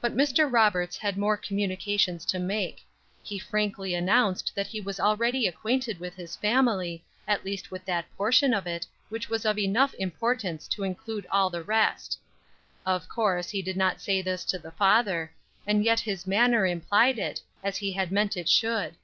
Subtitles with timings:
[0.00, 0.52] But Mr.
[0.52, 2.84] Roberts had more communications to make;
[3.22, 8.06] he frankly announced that he was already acquainted with his family, at least with that
[8.16, 12.18] portion of it, which was of enough importance to include all the rest;
[12.84, 15.32] of course, he did not say this to the father,
[15.68, 18.96] and yet his manner implied it, as he meant it should.